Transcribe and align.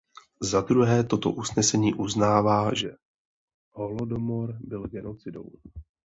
Za 0.41 0.61
druhé 0.61 1.03
toto 1.03 1.31
usnesení 1.31 1.93
uznává, 1.93 2.73
že 2.73 2.91
holodomor 3.71 4.57
byl 4.61 4.87
genocidou. 4.87 5.51